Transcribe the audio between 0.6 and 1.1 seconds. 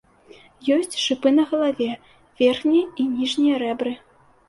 Ёсць